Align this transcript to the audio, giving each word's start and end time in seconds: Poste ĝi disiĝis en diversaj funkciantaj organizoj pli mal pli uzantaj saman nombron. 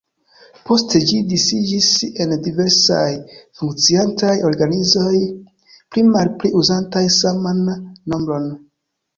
Poste 0.67 0.99
ĝi 1.09 1.17
disiĝis 1.33 1.89
en 2.25 2.33
diversaj 2.47 3.03
funkciantaj 3.59 4.33
organizoj 4.49 5.13
pli 5.93 6.05
mal 6.11 6.35
pli 6.41 6.53
uzantaj 6.63 7.05
saman 7.21 7.65
nombron. 7.71 8.51